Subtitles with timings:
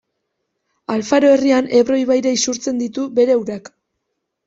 [0.95, 3.75] Alfaro herrian Ebro ibaira isurtzen ditu bere urak.